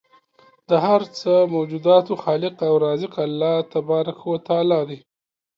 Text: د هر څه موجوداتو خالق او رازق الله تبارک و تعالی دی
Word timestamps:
د 0.69 0.71
هر 0.85 1.01
څه 1.19 1.31
موجوداتو 1.55 2.13
خالق 2.23 2.55
او 2.67 2.73
رازق 2.85 3.13
الله 3.27 3.55
تبارک 3.73 4.19
و 4.29 4.33
تعالی 4.47 4.81
دی 4.89 4.99